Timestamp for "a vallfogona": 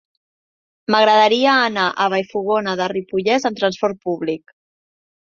2.05-2.73